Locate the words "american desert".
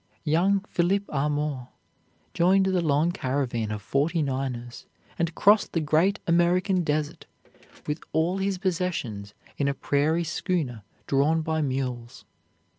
6.25-7.27